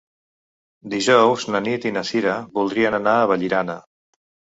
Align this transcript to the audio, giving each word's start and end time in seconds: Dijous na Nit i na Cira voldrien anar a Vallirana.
Dijous 0.93 1.45
na 1.55 1.61
Nit 1.65 1.85
i 1.89 1.91
na 1.97 2.03
Cira 2.11 2.37
voldrien 2.55 2.97
anar 3.01 3.13
a 3.19 3.29
Vallirana. 3.33 3.77